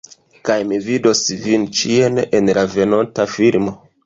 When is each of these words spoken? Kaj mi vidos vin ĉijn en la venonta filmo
Kaj 0.47 0.55
mi 0.71 0.79
vidos 0.85 1.21
vin 1.43 1.67
ĉijn 1.81 2.19
en 2.41 2.51
la 2.61 2.65
venonta 2.75 3.29
filmo 3.37 3.77